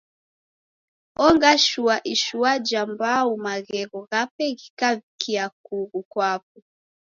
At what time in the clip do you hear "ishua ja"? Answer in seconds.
2.13-2.81